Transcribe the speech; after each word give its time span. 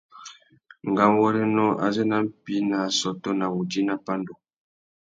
Ngáwôrénô 0.91 1.65
azê 1.85 2.03
na 2.09 2.17
mpí 2.25 2.55
nà 2.69 2.77
assôtô 2.87 3.29
na 3.39 3.45
wudjï 3.55 3.81
nà 3.87 3.95
pandú. 4.05 4.33